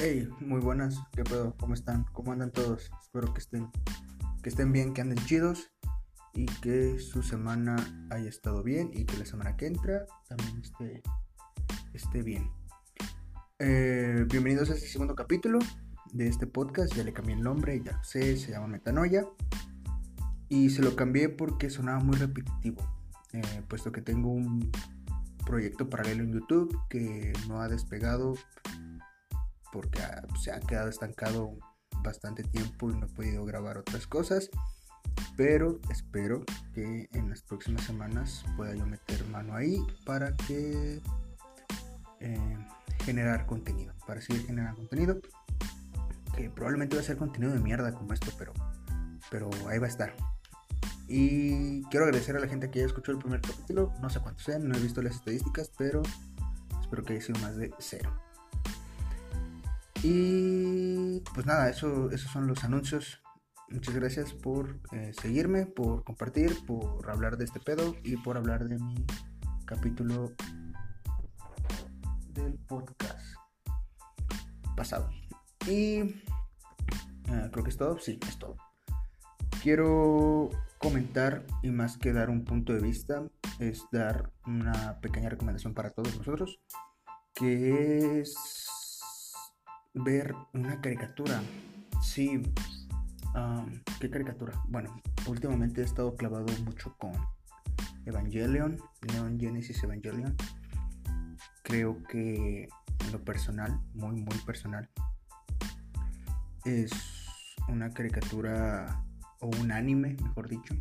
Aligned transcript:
Hey, 0.00 0.28
muy 0.38 0.60
buenas, 0.60 0.96
¿qué 1.10 1.24
pedo? 1.24 1.56
¿Cómo 1.58 1.74
están? 1.74 2.04
¿Cómo 2.12 2.30
andan 2.30 2.52
todos? 2.52 2.88
Espero 3.02 3.34
que 3.34 3.40
estén, 3.40 3.68
que 4.44 4.48
estén 4.48 4.70
bien, 4.70 4.94
que 4.94 5.00
anden 5.00 5.18
chidos 5.26 5.72
y 6.34 6.46
que 6.46 7.00
su 7.00 7.24
semana 7.24 7.74
haya 8.10 8.28
estado 8.28 8.62
bien 8.62 8.92
y 8.94 9.06
que 9.06 9.18
la 9.18 9.26
semana 9.26 9.56
que 9.56 9.66
entra 9.66 10.06
también 10.28 10.62
esté, 10.62 11.02
esté 11.94 12.22
bien. 12.22 12.48
Eh, 13.58 14.24
bienvenidos 14.28 14.70
a 14.70 14.74
este 14.74 14.86
segundo 14.86 15.16
capítulo 15.16 15.58
de 16.12 16.28
este 16.28 16.46
podcast, 16.46 16.94
ya 16.94 17.02
le 17.02 17.12
cambié 17.12 17.34
el 17.34 17.42
nombre, 17.42 17.82
ya 17.82 17.96
lo 17.96 18.04
sé, 18.04 18.36
se 18.36 18.52
llama 18.52 18.68
Metanoia 18.68 19.26
y 20.48 20.70
se 20.70 20.80
lo 20.80 20.94
cambié 20.94 21.28
porque 21.28 21.70
sonaba 21.70 21.98
muy 21.98 22.16
repetitivo, 22.16 22.88
eh, 23.32 23.64
puesto 23.66 23.90
que 23.90 24.00
tengo 24.00 24.30
un 24.30 24.70
proyecto 25.44 25.90
paralelo 25.90 26.22
en 26.22 26.34
YouTube 26.34 26.78
que 26.88 27.32
no 27.48 27.60
ha 27.60 27.68
despegado 27.68 28.34
porque 29.72 30.00
se 30.40 30.52
ha 30.52 30.60
quedado 30.60 30.88
estancado 30.88 31.58
bastante 32.02 32.42
tiempo 32.44 32.90
y 32.90 32.96
no 32.96 33.06
he 33.06 33.08
podido 33.08 33.44
grabar 33.44 33.78
otras 33.78 34.06
cosas. 34.06 34.50
Pero 35.36 35.80
espero 35.90 36.44
que 36.74 37.08
en 37.12 37.30
las 37.30 37.42
próximas 37.42 37.84
semanas 37.84 38.44
pueda 38.56 38.74
yo 38.74 38.86
meter 38.86 39.24
mano 39.28 39.54
ahí 39.54 39.78
para 40.04 40.36
que 40.36 41.00
eh, 42.20 42.58
generar 43.04 43.46
contenido, 43.46 43.94
para 44.06 44.20
seguir 44.20 44.46
generando 44.46 44.76
contenido. 44.76 45.20
Que 46.36 46.50
probablemente 46.50 46.96
va 46.96 47.02
a 47.02 47.04
ser 47.04 47.16
contenido 47.16 47.52
de 47.52 47.60
mierda 47.60 47.92
como 47.92 48.12
esto, 48.12 48.30
pero, 48.38 48.52
pero 49.30 49.50
ahí 49.68 49.78
va 49.78 49.86
a 49.86 49.90
estar. 49.90 50.14
Y 51.08 51.82
quiero 51.84 52.04
agradecer 52.04 52.36
a 52.36 52.40
la 52.40 52.48
gente 52.48 52.70
que 52.70 52.80
ya 52.80 52.86
escuchó 52.86 53.12
el 53.12 53.18
primer 53.18 53.40
capítulo. 53.40 53.92
No 54.00 54.10
sé 54.10 54.20
cuántos 54.20 54.44
sean, 54.44 54.68
no 54.68 54.76
he 54.76 54.80
visto 54.80 55.02
las 55.02 55.16
estadísticas, 55.16 55.72
pero 55.76 56.02
espero 56.80 57.02
que 57.02 57.14
haya 57.14 57.22
sido 57.22 57.40
más 57.40 57.56
de 57.56 57.72
cero. 57.78 58.12
Y 60.02 61.20
pues 61.34 61.46
nada, 61.46 61.68
eso, 61.68 62.10
esos 62.10 62.30
son 62.30 62.46
los 62.46 62.62
anuncios. 62.64 63.20
Muchas 63.70 63.94
gracias 63.94 64.32
por 64.32 64.80
eh, 64.92 65.12
seguirme, 65.20 65.66
por 65.66 66.04
compartir, 66.04 66.56
por 66.66 67.10
hablar 67.10 67.36
de 67.36 67.44
este 67.44 67.60
pedo 67.60 67.96
y 68.02 68.16
por 68.16 68.36
hablar 68.36 68.68
de 68.68 68.78
mi 68.78 69.04
capítulo 69.66 70.32
del 72.28 72.54
podcast 72.66 73.34
pasado. 74.76 75.10
Y 75.66 75.98
eh, 75.98 77.48
creo 77.52 77.64
que 77.64 77.70
es 77.70 77.76
todo. 77.76 77.98
Sí, 77.98 78.18
es 78.26 78.38
todo. 78.38 78.56
Quiero 79.62 80.50
comentar 80.78 81.44
y 81.62 81.70
más 81.70 81.98
que 81.98 82.12
dar 82.12 82.30
un 82.30 82.44
punto 82.44 82.72
de 82.72 82.80
vista, 82.80 83.24
es 83.58 83.84
dar 83.90 84.32
una 84.46 85.00
pequeña 85.00 85.28
recomendación 85.28 85.74
para 85.74 85.90
todos 85.90 86.16
nosotros, 86.16 86.60
que 87.34 88.20
es 88.20 88.36
ver 90.04 90.34
una 90.54 90.80
caricatura. 90.80 91.42
Sí. 92.02 92.42
¿Qué 94.00 94.10
caricatura? 94.10 94.60
Bueno, 94.68 95.00
últimamente 95.26 95.80
he 95.80 95.84
estado 95.84 96.16
clavado 96.16 96.46
mucho 96.64 96.96
con 96.98 97.12
Evangelion, 98.04 98.78
Neon 99.12 99.38
Genesis 99.38 99.82
Evangelion. 99.84 100.34
Creo 101.62 102.02
que 102.04 102.68
en 103.00 103.12
lo 103.12 103.22
personal, 103.24 103.80
muy, 103.94 104.16
muy 104.16 104.36
personal, 104.44 104.88
es 106.64 106.90
una 107.68 107.90
caricatura 107.90 109.04
o 109.40 109.48
un 109.60 109.70
anime, 109.70 110.16
mejor 110.22 110.48
dicho, 110.48 110.74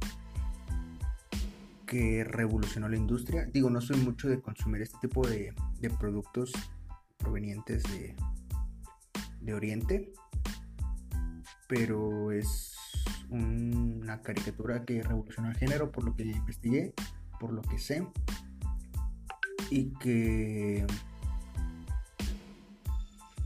que 1.85 2.23
revolucionó 2.23 2.89
la 2.89 2.97
industria. 2.97 3.45
Digo, 3.45 3.69
no 3.69 3.81
soy 3.81 3.97
mucho 3.97 4.29
de 4.29 4.41
consumir 4.41 4.81
este 4.81 4.97
tipo 4.99 5.27
de 5.27 5.53
productos 5.99 6.53
provenientes 7.17 7.83
de, 7.83 8.15
de 9.47 9.53
Oriente, 9.53 10.13
pero 11.67 12.31
es 12.31 12.75
una 13.29 14.21
caricatura 14.21 14.83
que 14.83 15.01
revolucionó 15.01 15.49
el 15.49 15.55
género 15.55 15.89
por 15.91 16.03
lo 16.03 16.15
que 16.15 16.23
investigué, 16.23 16.93
por 17.39 17.53
lo 17.53 17.61
que 17.61 17.79
sé, 17.79 18.05
y 19.69 19.93
que 19.95 20.85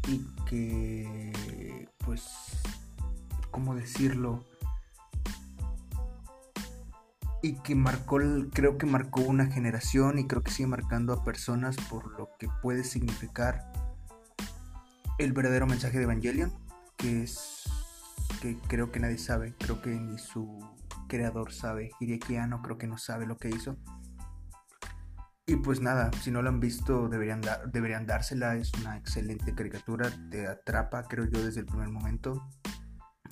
y 0.07 0.25
que 0.50 1.88
pues 2.03 2.28
cómo 3.51 3.75
decirlo 3.75 4.44
y 7.44 7.53
que 7.59 7.75
marcó 7.75 8.18
creo 8.51 8.79
que 8.79 8.88
marcó 8.88 9.22
una 9.22 9.45
generación 9.45 10.18
y 10.18 10.25
creo 10.25 10.41
que 10.41 10.51
sigue 10.51 10.68
marcando 10.68 11.13
a 11.13 11.23
personas 11.23 11.75
por 11.89 12.18
lo 12.18 12.29
que 12.39 12.47
puede 12.63 12.83
significar 12.83 13.72
el 15.23 15.33
verdadero 15.33 15.67
mensaje 15.67 15.97
de 15.97 16.05
Evangelion, 16.05 16.51
que 16.97 17.23
es 17.23 17.63
que 18.41 18.57
creo 18.67 18.91
que 18.91 18.99
nadie 18.99 19.17
sabe, 19.17 19.55
creo 19.59 19.81
que 19.81 19.91
ni 19.91 20.17
su 20.17 20.59
creador 21.07 21.51
sabe, 21.51 21.91
Hideaki 21.99 22.37
Anno 22.37 22.61
creo 22.61 22.77
que 22.77 22.87
no 22.87 22.97
sabe 22.97 23.25
lo 23.25 23.37
que 23.37 23.49
hizo. 23.49 23.77
Y 25.45 25.57
pues 25.57 25.81
nada, 25.81 26.11
si 26.21 26.31
no 26.31 26.41
lo 26.41 26.49
han 26.49 26.59
visto 26.59 27.09
deberían, 27.09 27.41
deberían 27.71 28.05
dársela, 28.05 28.55
es 28.55 28.71
una 28.79 28.97
excelente 28.97 29.53
caricatura, 29.53 30.09
te 30.29 30.47
atrapa 30.47 31.03
creo 31.07 31.25
yo 31.25 31.43
desde 31.43 31.59
el 31.59 31.65
primer 31.65 31.89
momento. 31.89 32.47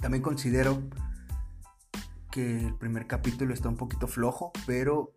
También 0.01 0.21
considero 0.21 0.89
que 2.31 2.67
el 2.67 2.75
primer 2.75 3.07
capítulo 3.07 3.53
está 3.53 3.69
un 3.69 3.77
poquito 3.77 4.07
flojo, 4.07 4.51
pero 4.67 5.13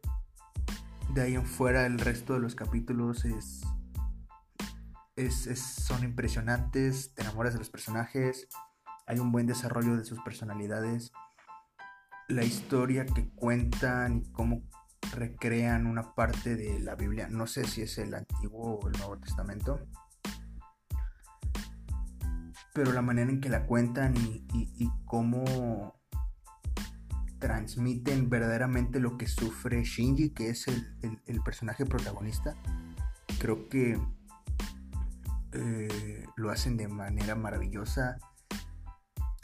de 1.13 1.23
ahí 1.23 1.35
en 1.35 1.45
fuera 1.45 1.87
el 1.87 1.99
resto 1.99 2.35
de 2.35 2.41
los 2.41 2.55
capítulos 2.55 3.25
es 3.25 3.63
son 5.57 6.05
impresionantes, 6.05 7.15
te 7.15 7.23
enamoras 7.23 7.53
de 7.53 7.59
los 7.59 7.71
personajes, 7.71 8.49
hay 9.07 9.19
un 9.19 9.33
buen 9.33 9.47
desarrollo 9.47 9.97
de 9.97 10.05
sus 10.05 10.21
personalidades, 10.23 11.13
la 12.29 12.45
historia 12.45 13.05
que 13.05 13.29
cuentan 13.31 14.17
y 14.19 14.33
cómo 14.33 14.63
recrean 15.15 15.87
una 15.87 16.15
parte 16.15 16.57
de 16.57 16.81
la 16.81 16.95
Biblia, 16.95 17.29
no 17.29 17.47
sé 17.47 17.67
si 17.67 17.83
es 17.83 17.99
el 17.99 18.15
Antiguo 18.15 18.79
o 18.79 18.89
el 18.89 18.97
Nuevo 18.97 19.19
Testamento, 19.19 19.87
pero 22.73 22.93
la 22.93 23.03
manera 23.03 23.31
en 23.31 23.41
que 23.41 23.51
la 23.51 23.67
cuentan 23.67 24.15
y, 24.17 24.89
cómo 25.05 26.01
transmiten 27.39 28.31
verdaderamente 28.31 28.99
lo 28.99 29.19
que 29.19 29.27
sufre 29.27 29.85
Shinji, 29.85 30.31
que 30.31 30.49
es 30.49 30.67
el 30.69 31.43
personaje 31.43 31.85
protagonista, 31.85 32.57
creo 33.39 33.69
que 33.69 34.01
eh, 35.53 36.27
lo 36.37 36.51
hacen 36.51 36.77
de 36.77 36.89
manera 36.89 37.35
maravillosa. 37.35 38.19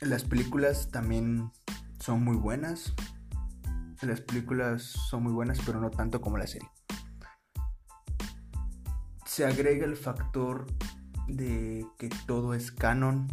Las 0.00 0.24
películas 0.24 0.91
también 0.91 1.50
son 1.98 2.24
muy 2.24 2.36
buenas. 2.36 2.94
Las 4.02 4.20
películas 4.20 4.82
son 4.82 5.24
muy 5.24 5.32
buenas, 5.32 5.58
pero 5.66 5.80
no 5.80 5.91
tanto 5.91 6.20
como 6.20 6.38
la 6.38 6.46
serie. 6.46 6.70
Se 9.26 9.44
agrega 9.44 9.84
el 9.84 9.96
factor 9.96 10.66
de 11.26 11.86
que 11.98 12.08
todo 12.26 12.54
es 12.54 12.72
canon, 12.72 13.28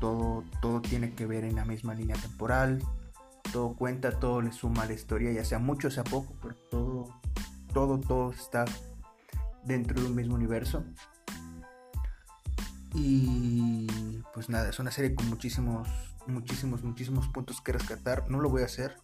todo, 0.00 0.44
todo 0.60 0.80
tiene 0.82 1.14
que 1.14 1.26
ver 1.26 1.44
en 1.44 1.56
la 1.56 1.64
misma 1.64 1.94
línea 1.94 2.16
temporal, 2.16 2.82
todo 3.52 3.74
cuenta, 3.74 4.10
todo 4.18 4.42
le 4.42 4.52
suma 4.52 4.82
a 4.82 4.86
la 4.86 4.92
historia, 4.92 5.32
ya 5.32 5.44
sea 5.44 5.58
mucho 5.58 5.90
sea 5.90 6.04
poco, 6.04 6.34
pero 6.42 6.54
todo, 6.70 7.20
todo, 7.72 7.98
todo 7.98 8.32
está 8.32 8.64
dentro 9.64 10.00
de 10.00 10.08
un 10.08 10.14
mismo 10.14 10.34
universo. 10.34 10.84
Y 12.94 13.86
pues 14.34 14.48
nada, 14.48 14.68
es 14.68 14.78
una 14.78 14.90
serie 14.90 15.14
con 15.14 15.28
muchísimos, 15.28 15.88
muchísimos, 16.26 16.82
muchísimos 16.82 17.28
puntos 17.28 17.60
que 17.60 17.72
rescatar. 17.72 18.28
No 18.28 18.40
lo 18.40 18.50
voy 18.50 18.62
a 18.62 18.66
hacer 18.66 18.96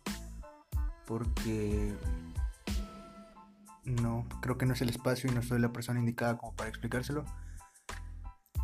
porque 1.06 1.94
no, 3.84 4.27
creo 4.42 4.59
que 4.59 4.66
no 4.66 4.74
es 4.74 4.83
el 4.83 4.88
espacio 4.88 5.30
y 5.30 5.34
no 5.34 5.42
soy 5.42 5.60
la 5.60 5.72
persona 5.72 6.00
indicada 6.00 6.36
como 6.36 6.54
para 6.54 6.68
explicárselo 6.68 7.24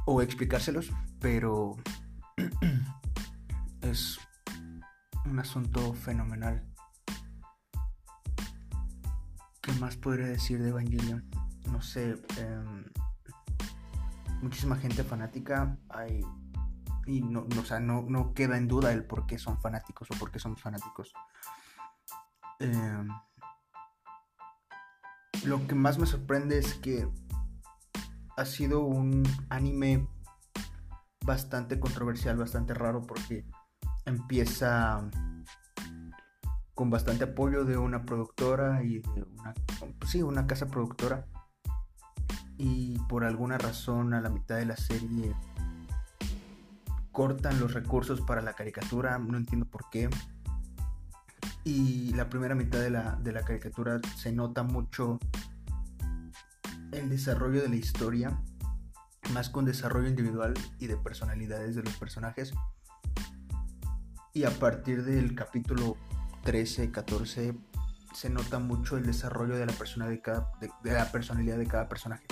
o 0.04 0.20
explicárselos, 0.20 0.90
pero 1.20 1.76
es 3.82 4.18
un 5.24 5.38
asunto 5.38 5.94
fenomenal. 5.94 6.66
¿Qué 9.60 9.72
más 9.74 9.96
podría 9.96 10.26
decir 10.26 10.60
de 10.60 10.70
Evangelion? 10.70 11.24
No 11.70 11.80
sé. 11.80 12.16
Eh, 12.36 12.64
muchísima 14.42 14.76
gente 14.76 15.04
fanática 15.04 15.78
hay 15.88 16.22
y 17.06 17.20
no, 17.20 17.46
o 17.58 17.64
sea, 17.64 17.80
no, 17.80 18.32
queda 18.34 18.56
en 18.56 18.68
duda 18.68 18.92
el 18.92 19.04
por 19.04 19.26
qué 19.26 19.38
son 19.38 19.60
fanáticos 19.60 20.08
o 20.10 20.18
por 20.18 20.30
qué 20.30 20.38
somos 20.38 20.60
fanáticos. 20.60 21.12
Em, 22.60 23.08
lo 25.44 25.66
que 25.66 25.74
más 25.74 25.98
me 25.98 26.06
sorprende 26.06 26.58
es 26.58 26.74
que 26.74 27.08
ha 28.36 28.44
sido 28.44 28.84
un 28.84 29.24
anime 29.48 30.08
bastante 31.24 31.80
controversial, 31.80 32.36
bastante 32.36 32.72
raro 32.74 33.02
porque 33.02 33.44
empieza 34.04 35.10
con 36.74 36.90
bastante 36.90 37.24
apoyo 37.24 37.64
de 37.64 37.76
una 37.76 38.04
productora 38.04 38.82
y 38.82 39.00
de 39.00 39.22
una, 39.22 39.54
sí, 40.06 40.22
una 40.22 40.46
casa 40.46 40.66
productora 40.66 41.26
y 42.62 42.96
por 43.08 43.24
alguna 43.24 43.58
razón 43.58 44.14
a 44.14 44.20
la 44.20 44.30
mitad 44.30 44.56
de 44.56 44.66
la 44.66 44.76
serie 44.76 45.34
cortan 47.10 47.58
los 47.58 47.74
recursos 47.74 48.20
para 48.20 48.40
la 48.40 48.52
caricatura, 48.52 49.18
no 49.18 49.36
entiendo 49.36 49.66
por 49.66 49.90
qué. 49.90 50.08
Y 51.64 52.12
la 52.14 52.28
primera 52.30 52.54
mitad 52.54 52.78
de 52.78 52.90
la, 52.90 53.16
de 53.16 53.32
la 53.32 53.42
caricatura 53.42 54.00
se 54.16 54.32
nota 54.32 54.62
mucho 54.62 55.18
el 56.92 57.10
desarrollo 57.10 57.62
de 57.62 57.68
la 57.68 57.76
historia, 57.76 58.40
más 59.32 59.50
con 59.50 59.64
desarrollo 59.64 60.08
individual 60.08 60.54
y 60.78 60.86
de 60.86 60.96
personalidades 60.96 61.74
de 61.74 61.82
los 61.82 61.96
personajes. 61.96 62.54
Y 64.34 64.44
a 64.44 64.50
partir 64.50 65.04
del 65.04 65.34
capítulo 65.34 65.96
13, 66.44 66.92
14, 66.92 67.54
se 68.14 68.30
nota 68.30 68.60
mucho 68.60 68.96
el 68.96 69.04
desarrollo 69.04 69.56
de 69.56 69.66
la, 69.66 69.72
personalidad 69.72 70.46
de, 70.60 70.70
de, 70.84 70.92
la 70.92 71.10
personalidad 71.10 71.58
de 71.58 71.66
cada 71.66 71.88
personaje. 71.88 72.24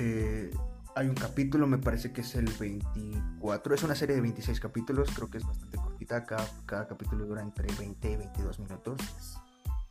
Eh, 0.00 0.56
hay 0.94 1.08
un 1.08 1.16
capítulo, 1.16 1.66
me 1.66 1.78
parece 1.78 2.12
que 2.12 2.20
es 2.20 2.36
el 2.36 2.46
24, 2.46 3.74
es 3.74 3.82
una 3.82 3.96
serie 3.96 4.14
de 4.14 4.22
26 4.22 4.60
capítulos, 4.60 5.10
creo 5.12 5.28
que 5.28 5.38
es 5.38 5.44
bastante 5.44 5.76
cortita, 5.76 6.24
cada, 6.24 6.86
capítulo 6.86 7.26
dura 7.26 7.42
entre 7.42 7.66
20 7.74 8.12
y 8.12 8.16
22 8.16 8.60
minutos, 8.60 9.00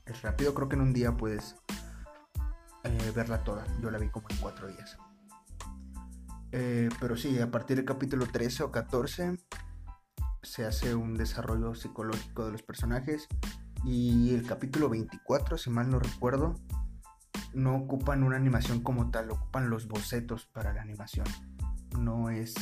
es, 0.06 0.22
rápido, 0.22 0.54
creo 0.54 0.70
que 0.70 0.78
en 0.78 0.82
un 0.84 0.94
día 0.94 1.18
puedes 1.18 1.58
eh, 2.86 3.12
verla 3.14 3.44
toda. 3.44 3.66
Yo 3.82 3.92
la 3.92 3.98
vi 3.98 4.08
como 4.08 4.28
en 4.30 4.38
cuatro 4.38 4.70
días. 4.70 4.98
Eh, 6.54 6.88
pero 7.02 7.18
sí, 7.18 7.38
a 7.40 7.52
partir 7.52 7.76
del 7.76 7.86
capítulo 7.86 8.28
13 8.28 8.64
o 8.64 8.72
14 8.72 9.38
se 10.42 10.66
hace 10.66 10.96
un 10.96 11.16
desarrollo 11.16 11.76
psicológico 11.76 12.46
de 12.46 12.54
los 12.54 12.64
personajes. 12.64 13.28
Y 13.84 14.34
el 14.34 14.48
capítulo 14.48 14.88
24, 14.88 15.58
si 15.58 15.70
mal 15.70 15.90
no 15.90 16.00
recuerdo, 16.00 16.56
no 17.54 17.76
ocupan 17.76 18.24
una 18.24 18.38
animación 18.38 18.82
como 18.82 19.10
tal, 19.12 19.32
ocupan 19.32 19.70
los 19.70 19.88
bocetos 19.88 20.46
para 20.46 20.74
la 20.74 20.82
animación. 20.82 21.26
No 22.00 22.30
es 22.30 22.56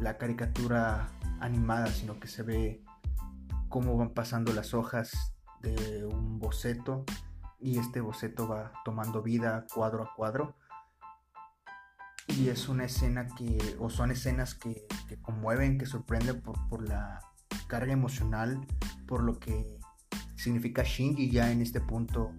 la 0.00 0.18
caricatura 0.18 1.08
animada, 1.40 1.86
sino 1.88 2.18
que 2.18 2.28
se 2.28 2.42
ve 2.42 2.82
cómo 3.68 3.96
van 3.96 4.10
pasando 4.10 4.52
las 4.52 4.74
hojas 4.74 5.34
de 5.62 6.04
un 6.04 6.38
boceto 6.38 7.04
y 7.58 7.78
este 7.78 8.00
boceto 8.00 8.48
va 8.48 8.72
tomando 8.84 9.22
vida 9.22 9.66
cuadro 9.72 10.04
a 10.04 10.14
cuadro. 10.14 10.56
Y 12.28 12.48
es 12.48 12.68
una 12.68 12.84
escena 12.84 13.28
que, 13.36 13.76
o 13.78 13.88
son 13.88 14.10
escenas 14.10 14.54
que, 14.54 14.86
conmueven, 15.22 15.78
que 15.78 15.86
sorprenden 15.86 16.42
por, 16.42 16.88
la 16.88 17.20
carga 17.68 17.92
emocional, 17.92 18.66
por 19.06 19.22
lo 19.22 19.38
que 19.38 19.78
significa 20.36 20.82
Shinji 20.82 21.30
ya 21.30 21.50
en 21.50 21.62
este 21.62 21.80
punto 21.80 22.32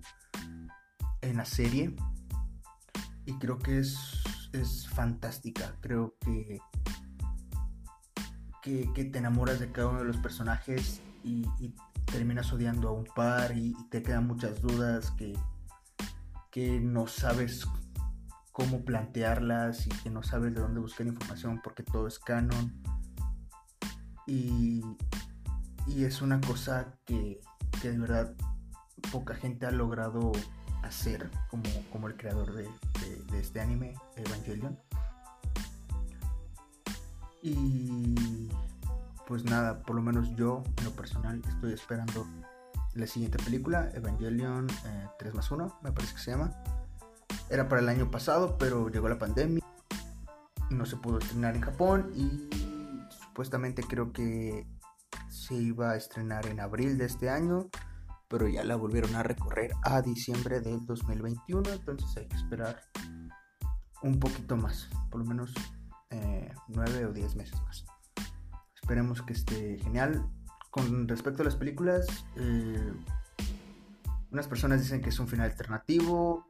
en 1.30 1.38
la 1.38 1.46
serie. 1.46 1.96
Y 3.26 3.34
creo 3.40 3.60
que 3.60 3.80
es, 3.80 4.24
es 4.54 4.88
fantástica. 4.90 5.76
Creo 5.82 6.16
que, 6.22 6.60
que, 8.64 9.06
te 9.06 9.18
enamoras 9.18 9.60
de 9.60 9.72
cada 9.72 9.90
uno 9.90 10.00
de 10.00 10.06
los 10.06 10.18
personajes 10.18 11.02
y, 11.24 11.46
y 11.60 11.74
terminas 12.06 12.52
odiando 12.52 12.90
a 12.90 12.92
un 12.94 13.06
par 13.06 13.56
y, 13.56 13.76
te 13.90 14.02
quedan 14.02 14.28
muchas 14.28 14.62
dudas 14.62 15.12
que, 15.12 15.34
que 16.52 16.80
no 16.80 17.08
sabes 17.08 17.68
cómo 18.52 18.84
plantearlas 18.84 19.86
y 19.86 19.90
que 19.90 20.10
no 20.10 20.24
sabes 20.24 20.54
de 20.56 20.62
dónde 20.62 20.80
buscar 20.80 21.06
información 21.06 21.62
porque 21.64 21.84
todo 21.84 22.08
es 22.08 22.18
canon. 22.20 22.82
Y, 24.26 24.84
y 25.86 26.04
es 26.04 26.22
una 26.22 26.42
cosa 26.42 26.98
que, 27.06 27.40
que, 27.82 27.92
de 27.92 28.00
verdad 28.00 28.34
poca 29.12 29.36
gente 29.36 29.66
ha 29.66 29.72
logrado 29.72 30.32
hacer 30.88 31.30
como, 31.50 31.64
como 31.92 32.08
el 32.08 32.16
creador 32.16 32.54
de, 32.54 32.68
este 33.38 33.60
anime, 33.62 33.94
Evangelion. 34.16 34.78
Y 37.42 38.50
pues 39.28 39.44
nada, 39.44 39.84
por 39.84 39.96
lo 39.96 40.02
menos 40.02 40.36
yo 40.36 40.64
en 40.78 40.86
lo 40.86 40.92
personal 40.92 41.42
estoy 41.48 41.74
esperando 41.74 42.26
la 42.94 43.06
siguiente 43.06 43.38
película, 43.38 43.92
Evangelion 43.94 44.68
3 45.20 45.34
eh, 45.34 45.36
más 45.36 45.52
1, 45.52 45.80
me 45.84 45.92
parece 45.92 46.16
que 46.16 46.20
se 46.20 46.32
llama. 46.32 46.52
Era 47.50 47.70
para 47.70 47.82
el 47.82 47.90
año 47.90 48.10
pasado, 48.10 48.58
pero 48.58 48.90
llegó 48.90 49.08
la 49.08 49.20
pandemia, 49.20 49.64
no 50.70 50.86
se 50.86 50.98
pudo 50.98 51.20
estrenar 51.20 51.56
en 51.56 51.62
Japón 51.62 52.12
y 52.16 52.50
supuestamente 53.10 53.84
creo 53.84 54.12
que 54.12 54.66
se 55.30 55.56
iba 55.56 55.92
a 55.92 55.96
estrenar 55.96 56.48
en 56.48 56.60
abril 56.60 56.98
de 56.98 57.06
este 57.06 57.30
año, 57.30 57.70
pero 58.28 58.48
ya 58.48 58.64
la 58.64 58.76
volvieron 58.76 59.16
a 59.16 59.24
recorrer 59.24 59.72
a 59.84 60.02
diciembre 60.02 60.60
del 60.60 60.86
2021, 60.86 61.70
entonces 61.72 62.18
hay 62.18 62.28
que 62.28 62.36
esperar 62.36 62.82
un 64.04 64.20
poquito 64.20 64.58
más, 64.58 64.90
por 65.10 65.22
lo 65.22 65.26
menos 65.26 65.54
eh, 66.10 66.52
9 66.68 67.06
o 67.06 67.14
10 67.14 67.36
meses 67.36 67.62
más. 67.64 67.86
Esperemos 68.76 69.22
que 69.22 69.34
esté 69.34 69.78
genial. 69.80 70.26
Con 70.70 71.08
respecto 71.08 71.42
a 71.42 71.46
las 71.46 71.56
películas, 71.56 72.06
eh, 72.36 72.94
unas 74.32 74.48
personas 74.48 74.82
dicen 74.82 75.02
que 75.02 75.10
es 75.10 75.20
un 75.20 75.28
final 75.28 75.50
alternativo. 75.50 76.46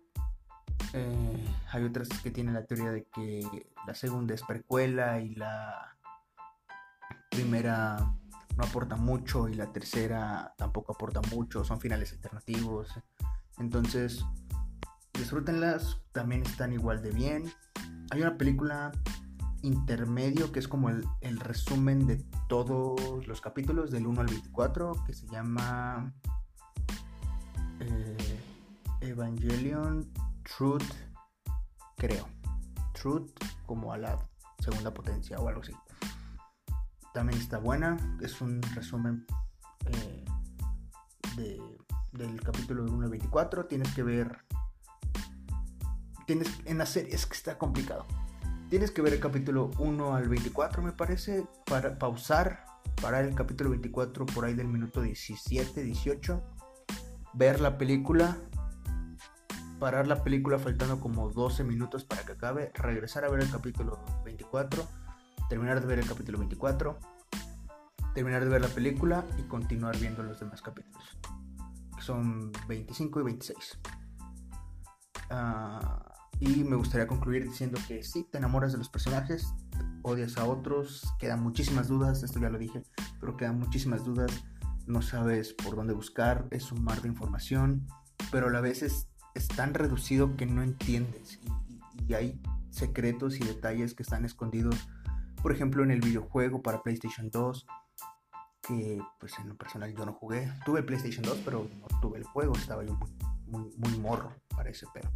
Eh, 0.93 1.47
hay 1.71 1.83
otras 1.83 2.09
que 2.09 2.31
tienen 2.31 2.53
la 2.53 2.65
teoría 2.65 2.91
de 2.91 3.05
que 3.05 3.71
la 3.85 3.95
segunda 3.95 4.33
es 4.33 4.43
precuela 4.43 5.21
y 5.21 5.35
la 5.35 5.97
primera 7.29 8.16
no 8.57 8.63
aporta 8.63 8.95
mucho 8.95 9.47
y 9.47 9.53
la 9.53 9.71
tercera 9.71 10.53
tampoco 10.57 10.93
aporta 10.93 11.21
mucho. 11.31 11.63
Son 11.63 11.79
finales 11.79 12.11
alternativos. 12.13 12.89
Entonces, 13.59 14.25
disfrútenlas. 15.13 16.01
También 16.11 16.41
están 16.41 16.73
igual 16.73 17.01
de 17.01 17.11
bien. 17.11 17.51
Hay 18.09 18.21
una 18.21 18.37
película 18.37 18.91
intermedio 19.61 20.51
que 20.51 20.59
es 20.59 20.67
como 20.67 20.89
el, 20.89 21.39
resumen 21.39 22.07
de 22.07 22.17
todos 22.47 23.27
los 23.27 23.41
capítulos 23.41 23.91
del 23.91 24.07
1 24.07 24.21
al 24.21 24.27
24 24.27 25.03
que 25.05 25.13
se 25.13 25.27
llama 25.27 26.13
eh, 27.79 28.39
Evangelion 29.01 30.11
Truth 30.43 30.83
creo 31.97 32.27
Truth 32.93 33.31
como 33.65 33.91
a 33.91 33.97
la 33.97 34.17
segunda 34.59 34.93
potencia 34.93 35.39
o 35.39 35.47
algo 35.47 35.61
así 35.61 35.73
también 37.17 37.41
está 37.41 37.57
buena 37.57 37.97
es 38.21 38.41
un 38.41 38.61
resumen 38.75 39.25
eh, 39.87 40.23
del 42.11 42.39
capítulo 42.43 42.83
del 42.83 42.93
1 42.93 43.05
al 43.05 43.09
24 43.09 43.65
tienes 43.65 43.91
que 43.95 44.03
ver 44.03 44.45
tienes 46.27 46.47
en 46.65 46.77
la 46.77 46.85
serie 46.85 47.15
es 47.15 47.25
que 47.25 47.33
está 47.33 47.57
complicado. 47.57 48.05
Tienes 48.69 48.91
que 48.91 49.01
ver 49.01 49.13
el 49.13 49.19
capítulo 49.19 49.71
1 49.79 50.13
al 50.13 50.27
24, 50.27 50.83
me 50.83 50.91
parece, 50.91 51.47
para 51.65 51.97
pausar, 51.97 52.65
parar 53.01 53.23
el 53.23 53.33
capítulo 53.33 53.69
24 53.69 54.25
por 54.25 54.43
ahí 54.43 54.53
del 54.53 54.67
minuto 54.67 55.01
17, 55.01 55.81
18, 55.81 56.43
ver 57.33 57.61
la 57.61 57.77
película, 57.77 58.37
parar 59.79 60.05
la 60.05 60.21
película 60.21 60.59
faltando 60.59 60.99
como 60.99 61.29
12 61.29 61.63
minutos 61.63 62.03
para 62.03 62.23
que 62.23 62.33
acabe, 62.33 62.71
regresar 62.73 63.23
a 63.23 63.29
ver 63.29 63.41
el 63.41 63.49
capítulo 63.49 64.03
24, 64.25 64.85
terminar 65.49 65.81
de 65.81 65.87
ver 65.87 65.99
el 65.99 66.07
capítulo 66.07 66.39
24, 66.39 66.99
terminar 68.13 68.43
de 68.43 68.49
ver 68.49 68.61
la 68.61 68.69
película 68.69 69.25
y 69.37 69.43
continuar 69.43 69.97
viendo 69.97 70.23
los 70.23 70.39
demás 70.39 70.61
capítulos. 70.61 71.17
Que 71.95 72.01
son 72.01 72.51
25 72.67 73.19
y 73.21 73.23
26. 73.23 73.79
Ah 75.29 76.07
y 76.39 76.63
me 76.63 76.75
gustaría 76.75 77.07
concluir 77.07 77.43
diciendo 77.43 77.79
que 77.87 78.03
sí, 78.03 78.27
te 78.29 78.37
enamoras 78.37 78.71
de 78.71 78.77
los 78.77 78.89
personajes, 78.89 79.53
odias 80.03 80.37
a 80.37 80.45
otros, 80.45 81.13
quedan 81.19 81.41
muchísimas 81.41 81.87
dudas, 81.87 82.23
esto 82.23 82.39
ya 82.39 82.49
lo 82.49 82.59
dije, 82.59 82.83
pero 83.19 83.37
quedan 83.37 83.59
muchísimas 83.59 84.05
dudas, 84.05 84.31
no 84.85 85.01
sabes 85.01 85.53
por 85.53 85.75
dónde 85.75 85.93
buscar, 85.93 86.47
es 86.51 86.71
un 86.71 86.83
mar 86.83 87.01
de 87.01 87.09
información, 87.09 87.87
pero 88.31 88.47
a 88.47 88.51
la 88.51 88.61
vez 88.61 88.83
es, 88.83 89.07
tan 89.55 89.75
reducido 89.75 90.35
que 90.35 90.47
no 90.47 90.63
entiendes 90.63 91.39
y, 92.07 92.13
hay 92.13 92.41
secretos 92.71 93.39
y 93.39 93.43
detalles 93.43 93.93
que 93.93 94.01
están 94.01 94.25
escondidos, 94.25 94.87
por 95.41 95.51
ejemplo 95.51 95.83
en 95.83 95.91
el 95.91 96.01
videojuego 96.01 96.61
para 96.61 96.81
PlayStation 96.81 97.29
2, 97.29 97.65
que 98.67 98.99
pues 99.19 99.33
en 99.39 99.49
lo 99.49 99.55
personal 99.55 99.93
yo 99.95 100.05
no 100.05 100.13
jugué, 100.13 100.51
tuve 100.65 100.79
el 100.79 100.85
PlayStation 100.85 101.23
2 101.23 101.41
pero 101.45 101.69
no 101.79 101.87
tuve 102.01 102.17
el 102.17 102.23
juego, 102.25 102.53
estaba 102.55 102.83
yo 102.83 102.97
muy, 103.45 103.71
muy, 103.77 103.97
morro 103.99 104.35
para 104.49 104.69
ese 104.69 104.85
pero. 104.93 105.09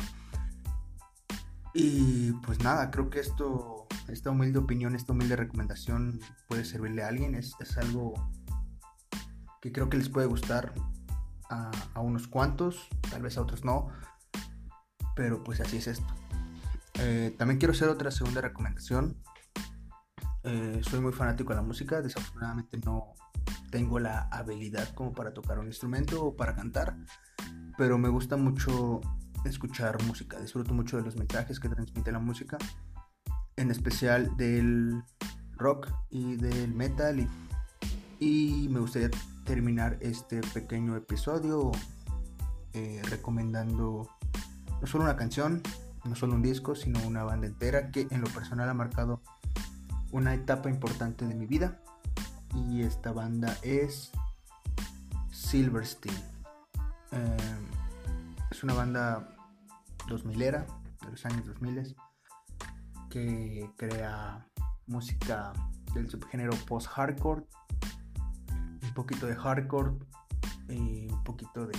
Y 1.74 2.34
pues 2.46 2.60
nada, 2.60 2.92
creo 2.92 3.10
que 3.10 3.20
esto, 3.20 3.88
esta 4.08 4.30
humilde 4.30 4.60
opinión, 4.60 4.96
esta 4.96 5.14
humilde 5.14 5.36
recomendación 5.36 6.20
puede 6.48 6.66
servirle 6.66 7.04
a 7.04 7.08
alguien. 7.08 7.36
Es, 7.36 7.56
algo 7.78 8.14
que 9.62 9.72
creo 9.72 9.90
que 9.90 9.98
les 9.98 10.10
puede 10.10 10.28
gustar 10.28 10.74
a, 11.50 11.72
unos 12.00 12.28
cuantos, 12.28 12.88
tal 13.10 13.22
vez 13.22 13.38
a 13.38 13.42
otros 13.42 13.64
no. 13.64 13.88
Pero 15.16 15.44
pues 15.44 15.62
así 15.62 15.78
es 15.78 15.88
esto. 15.88 16.14
Eh, 17.00 17.34
también 17.38 17.58
quiero 17.58 17.74
hacer 17.74 17.88
otra 17.90 18.12
segunda 18.12 18.42
recomendación. 18.42 19.18
Eh, 20.44 20.82
soy 20.84 21.00
muy 21.00 21.12
fanático 21.12 21.54
de 21.54 21.58
la 21.58 21.62
música, 21.62 22.02
desafortunadamente 22.02 22.78
no 22.84 23.14
tengo 23.70 24.00
la 24.00 24.24
habilidad 24.32 24.94
como 24.96 25.14
para 25.14 25.34
tocar 25.34 25.60
un 25.60 25.68
instrumento 25.68 26.26
o 26.26 26.36
para 26.36 26.56
cantar, 26.56 26.98
pero 27.78 27.98
me 27.98 28.10
gusta 28.10 28.38
mucho 28.38 29.02
escuchar 29.46 30.02
música. 30.04 30.40
Disfruto 30.40 30.74
mucho 30.74 30.98
de 30.98 31.04
los 31.04 31.16
mensajes 31.16 31.60
que 31.60 31.70
transmite 31.70 32.12
la 32.12 32.20
música, 32.20 32.58
en 33.56 33.72
especial 33.72 34.36
del 34.38 35.04
rock 35.54 35.92
y 36.10 36.36
del 36.36 36.74
metal. 36.74 37.28
Y, 38.20 38.68
me 38.70 38.80
gustaría 38.80 39.10
terminar 39.46 39.98
este 40.02 40.42
pequeño 40.54 40.96
episodio 40.96 41.72
eh, 42.74 43.02
recomendando 43.10 44.08
no 44.80 44.88
solo 44.88 45.04
una 45.04 45.16
canción, 45.16 45.62
no 46.06 46.16
solo 46.16 46.36
un 46.36 46.42
disco, 46.42 46.76
sino 46.76 47.00
una 47.08 47.24
banda 47.24 47.48
entera 47.48 47.92
que 47.92 48.08
en 48.10 48.22
lo 48.22 48.28
personal 48.28 48.70
ha 48.70 48.74
marcado 48.74 49.22
una 50.12 50.34
etapa 50.34 50.70
importante 50.70 51.26
de 51.26 51.36
mi 51.36 51.46
vida. 51.46 51.80
Y 52.54 52.82
esta 52.82 53.12
banda 53.12 53.58
es 53.62 54.12
Silverstein. 55.32 56.16
Em, 57.12 57.68
es 58.50 58.64
una 58.64 58.74
banda 58.74 59.36
2000era, 60.08 60.66
de 61.02 61.12
los 61.12 61.26
años 61.26 61.46
2000, 61.46 61.96
que 63.10 63.70
crea 63.78 64.48
música 64.88 65.54
del 65.94 66.10
subgénero 66.10 66.54
post-hardcore, 66.68 67.46
un 68.84 68.94
poquito 68.94 69.28
de 69.28 69.36
hardcore 69.36 69.94
y 70.70 71.12
un 71.12 71.24
poquito 71.24 71.66
de 71.66 71.78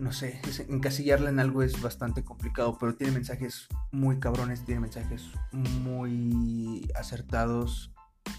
no 0.00 0.12
sé, 0.12 0.40
encasillarla 0.68 1.30
en 1.30 1.40
algo 1.40 1.62
es 1.62 1.80
bastante 1.80 2.24
complicado, 2.24 2.78
pero 2.78 2.94
tiene 2.94 3.12
mensajes 3.12 3.68
muy 3.92 4.18
cabrones, 4.18 4.64
tiene 4.64 4.80
mensajes 4.80 5.30
muy 5.52 6.90
acertados, 6.94 7.92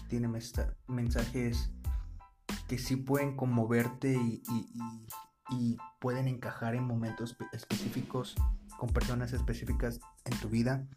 tiene 0.08 0.28
mensajes 0.88 1.70
que 2.66 2.78
sí 2.78 2.96
pueden 2.96 3.36
conmoverte 3.36 4.14
y, 4.14 4.42
pueden 6.00 6.28
encajar 6.28 6.74
en 6.74 6.84
momentos 6.84 7.36
específicos 7.52 8.34
con 8.78 8.88
personas 8.88 9.34
específicas 9.34 10.00
en 10.24 10.36
tu 10.38 10.48
vida. 10.48 10.88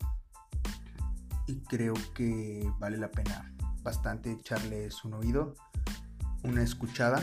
Y 1.46 1.60
creo 1.64 1.94
que 2.14 2.68
vale 2.80 2.98
la 2.98 3.12
pena 3.12 3.54
bastante 3.84 4.32
echarles 4.32 5.04
un 5.04 5.14
oído, 5.16 5.56
una 6.44 6.64
escuchada 6.64 7.22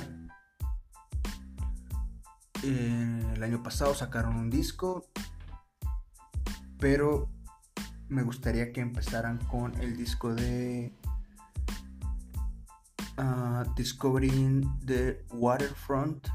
eh, 2.62 3.32
el 3.34 3.42
año 3.42 3.62
pasado 3.62 3.94
sacaron 3.94 4.36
un 4.36 4.50
disco, 4.50 5.06
pero 6.78 7.28
me 8.08 8.22
gustaría 8.22 8.72
que 8.72 8.80
empezaran 8.80 9.38
con 9.46 9.74
el 9.80 9.96
disco 9.96 10.34
de 10.34 10.94
uh, 13.18 13.74
Discovering 13.74 14.78
the 14.84 15.24
Waterfront. 15.32 16.28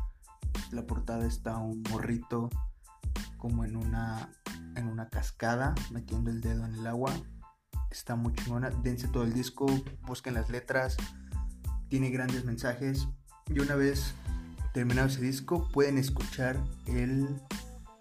La 0.71 0.85
portada 0.85 1.25
está 1.25 1.57
un 1.57 1.83
morrito 1.91 2.49
como 3.37 3.63
en 3.63 3.77
una 3.77 4.29
en 4.75 4.87
una 4.87 5.09
cascada 5.09 5.73
metiendo 5.91 6.29
el 6.29 6.41
dedo 6.41 6.65
en 6.65 6.75
el 6.75 6.87
agua. 6.87 7.13
Está 7.89 8.15
muy 8.15 8.33
chingona. 8.33 8.69
Dense 8.69 9.07
todo 9.07 9.23
el 9.23 9.33
disco, 9.33 9.65
busquen 10.01 10.33
las 10.33 10.49
letras. 10.49 10.97
Tiene 11.89 12.09
grandes 12.09 12.43
mensajes. 12.43 13.07
Y 13.47 13.59
una 13.59 13.75
vez 13.75 14.13
terminado 14.77 15.07
ese 15.07 15.21
disco, 15.21 15.67
pueden 15.69 15.97
escuchar 15.97 16.55
el 16.85 17.41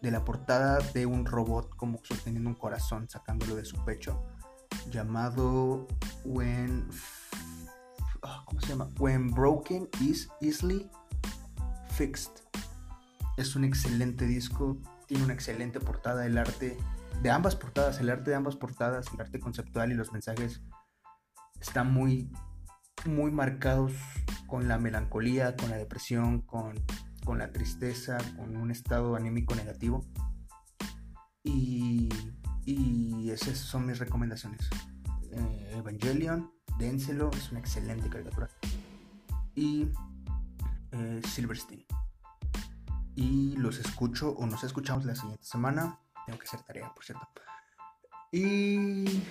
de 0.03 0.11
la 0.11 0.27
portada 0.27 0.79
de 0.93 1.07
un 1.07 1.25
robot 1.25 1.75
como 1.75 1.99
sosteniendo 2.05 2.51
un 2.51 2.55
corazón, 2.55 3.09
sacándolo 3.09 3.57
de 3.57 3.65
su 3.65 3.83
pecho, 3.87 4.23
llamado 4.91 5.87
When, 6.27 6.87
ah, 8.23 8.43
¿cómo 8.45 8.61
se 8.61 8.67
llama? 8.67 8.91
When 8.99 9.31
Broken 9.31 9.89
is 10.03 10.29
Easily 10.43 10.91
Fixed. 11.93 12.43
Es 13.39 13.57
un 13.57 13.65
excelente 13.65 14.27
disco, 14.27 14.77
tiene 15.07 15.25
una 15.25 15.33
excelente 15.33 15.81
portada, 15.81 16.27
el 16.27 16.37
arte 16.37 16.77
de 17.23 17.31
ambas 17.31 17.57
portadas, 17.57 18.01
el 18.01 18.11
arte 18.11 18.33
de 18.33 18.37
ambas 18.37 18.55
portadas, 18.55 19.07
el 19.15 19.21
arte 19.23 19.41
conceptual 19.41 19.93
y 19.93 19.95
los 19.95 20.13
mensajes 20.13 20.61
están 21.59 21.91
muy, 21.91 22.31
muy 23.09 23.31
marcados 23.31 23.93
con 24.47 24.69
la 24.69 24.79
melancolía, 24.79 25.57
con 25.57 25.71
la 25.71 25.77
depresión, 25.77 26.43
con, 26.43 26.75
la 27.39 27.53
tristeza, 27.53 28.19
con 28.37 28.57
un 28.57 28.71
estado 28.71 29.17
anímico 29.17 29.55
negativo. 29.55 30.05
Y, 31.43 32.09
y 32.65 33.31
esas 33.31 33.59
son 33.59 33.87
mis 33.87 33.99
recomendaciones. 33.99 34.69
Eh, 35.33 35.75
Evangelion, 35.77 36.53
dénselo, 36.79 37.31
es 37.33 37.51
una 37.51 37.61
excelente 37.61 38.09
caricatura. 38.09 38.49
Y 39.55 39.89
eh, 40.93 41.21
Silverstein. 41.29 41.85
Y 43.15 43.57
los 43.57 43.79
escucho 43.79 44.31
o 44.31 44.47
nos 44.47 44.65
escuchamos 44.65 45.05
la 45.05 45.15
siguiente 45.15 45.45
semana. 45.45 46.01
Tengo 46.27 46.39
que 46.39 46.47
hacer 46.47 46.63
tarea, 46.63 46.93
por 46.95 47.05
cierto. 47.05 47.27
Y 48.33 49.23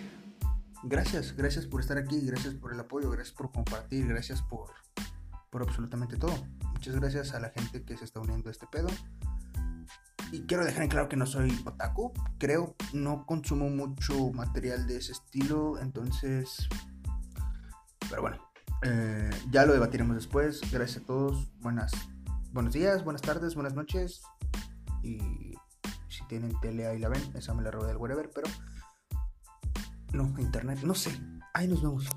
gracias, 0.86 1.36
gracias 1.36 1.66
por 1.66 1.82
estar 1.82 1.98
aquí, 1.98 2.22
gracias 2.26 2.54
por 2.56 2.74
el 2.74 2.80
apoyo, 2.80 3.10
gracias 3.12 3.36
por 3.36 3.52
compartir, 3.52 4.08
gracias 4.08 4.42
por 4.42 4.72
por 5.56 5.62
absolutamente 5.64 6.18
todo. 6.18 6.36
Muchas 6.74 6.96
gracias 6.96 7.34
a 7.34 7.40
la 7.40 7.50
gente 7.50 7.82
que 7.86 7.96
se 7.96 8.04
está 8.04 8.20
uniendo 8.20 8.50
a 8.50 8.52
este 8.52 8.68
pedo. 8.68 8.90
Y 10.34 10.42
quiero 10.42 10.66
dejar 10.66 10.84
en 10.84 10.90
claro 10.90 11.08
que 11.08 11.16
no 11.16 11.26
soy 11.26 11.50
otaku. 11.66 12.12
Creo, 12.38 12.76
no 12.92 13.26
consumo 13.26 13.70
mucho 13.70 14.32
material 14.34 14.86
de 14.86 14.98
ese 14.98 15.14
estilo. 15.14 15.80
Entonces... 15.80 16.68
Pero 18.10 18.22
bueno. 18.22 18.38
Eh, 18.84 19.30
ya 19.50 19.66
lo 19.66 19.72
debatiremos 19.72 20.18
después. 20.18 20.60
Gracias 20.74 21.04
a 21.04 21.06
todos. 21.06 21.50
Buenas, 21.62 21.94
buenos 22.52 22.74
días, 22.74 23.06
buenas 23.06 23.22
tardes, 23.22 23.56
buenas 23.56 23.76
noches. 23.76 24.24
Y 25.04 25.54
si 26.10 26.28
tienen 26.28 26.60
tele 26.60 26.86
ahí 26.86 27.00
la 27.00 27.08
ven. 27.08 27.24
Esa 27.34 27.54
me 27.54 27.64
la 27.64 27.72
robé 27.72 27.88
del 27.88 27.96
whatever. 27.96 28.30
Pero... 28.36 28.50
No, 30.16 30.34
internet. 30.40 30.80
No 30.84 30.96
sé. 30.96 31.12
Ahí 31.54 31.68
nos 31.68 31.82
vemos. 31.82 32.08